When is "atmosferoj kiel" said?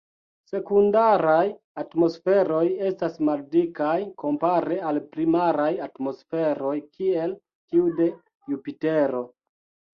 5.91-7.39